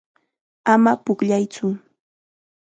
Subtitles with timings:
[0.73, 1.67] Ama pukllaytsu.